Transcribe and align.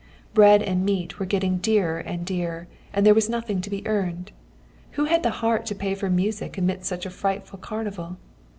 Bread 0.33 0.63
and 0.63 0.83
meat 0.83 1.19
were 1.19 1.27
getting 1.27 1.59
dearer 1.59 1.99
and 1.99 2.25
dearer, 2.25 2.65
and 2.91 3.05
there 3.05 3.13
was 3.13 3.29
nothing 3.29 3.61
to 3.61 3.69
be 3.69 3.85
earned. 3.87 4.31
Who 4.93 5.05
had 5.05 5.21
the 5.21 5.29
heart 5.29 5.67
to 5.67 5.75
pay 5.75 5.93
for 5.93 6.09
music 6.09 6.57
amidst 6.57 6.89
such 6.89 7.05
a 7.05 7.11
frightful 7.11 7.59
carnival? 7.59 8.17